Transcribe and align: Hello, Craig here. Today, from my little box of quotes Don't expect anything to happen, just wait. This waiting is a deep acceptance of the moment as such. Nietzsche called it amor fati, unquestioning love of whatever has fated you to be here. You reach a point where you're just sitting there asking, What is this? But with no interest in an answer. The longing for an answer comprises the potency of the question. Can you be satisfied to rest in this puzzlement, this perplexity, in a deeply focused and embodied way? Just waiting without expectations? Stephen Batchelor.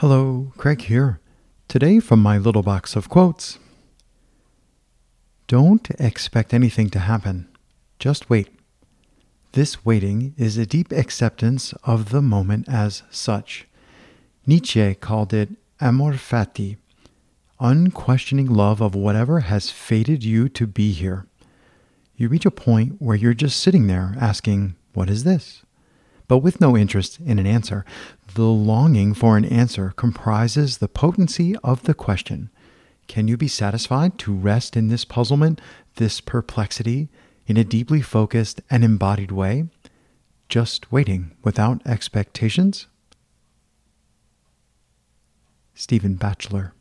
Hello, 0.00 0.52
Craig 0.58 0.82
here. 0.82 1.20
Today, 1.68 2.00
from 2.00 2.20
my 2.20 2.36
little 2.36 2.62
box 2.62 2.96
of 2.96 3.08
quotes 3.08 3.58
Don't 5.46 5.88
expect 5.98 6.52
anything 6.52 6.90
to 6.90 6.98
happen, 6.98 7.48
just 7.98 8.28
wait. 8.28 8.50
This 9.52 9.86
waiting 9.86 10.34
is 10.36 10.58
a 10.58 10.66
deep 10.66 10.92
acceptance 10.92 11.72
of 11.84 12.10
the 12.10 12.20
moment 12.20 12.68
as 12.68 13.04
such. 13.10 13.66
Nietzsche 14.46 14.94
called 14.96 15.32
it 15.32 15.48
amor 15.80 16.12
fati, 16.12 16.76
unquestioning 17.58 18.52
love 18.52 18.82
of 18.82 18.94
whatever 18.94 19.40
has 19.40 19.70
fated 19.70 20.22
you 20.22 20.50
to 20.50 20.66
be 20.66 20.92
here. 20.92 21.24
You 22.16 22.28
reach 22.28 22.44
a 22.44 22.50
point 22.50 23.00
where 23.00 23.16
you're 23.16 23.32
just 23.32 23.62
sitting 23.62 23.86
there 23.86 24.14
asking, 24.20 24.76
What 24.92 25.08
is 25.08 25.24
this? 25.24 25.62
But 26.28 26.38
with 26.38 26.60
no 26.60 26.76
interest 26.76 27.20
in 27.20 27.38
an 27.38 27.46
answer. 27.46 27.84
The 28.34 28.42
longing 28.44 29.14
for 29.14 29.36
an 29.36 29.44
answer 29.44 29.92
comprises 29.96 30.78
the 30.78 30.88
potency 30.88 31.56
of 31.62 31.84
the 31.84 31.94
question. 31.94 32.50
Can 33.06 33.28
you 33.28 33.36
be 33.36 33.48
satisfied 33.48 34.18
to 34.18 34.34
rest 34.34 34.76
in 34.76 34.88
this 34.88 35.04
puzzlement, 35.04 35.60
this 35.96 36.20
perplexity, 36.20 37.08
in 37.46 37.56
a 37.56 37.64
deeply 37.64 38.02
focused 38.02 38.60
and 38.70 38.84
embodied 38.84 39.30
way? 39.30 39.66
Just 40.48 40.90
waiting 40.92 41.32
without 41.42 41.84
expectations? 41.86 42.86
Stephen 45.74 46.14
Batchelor. 46.14 46.72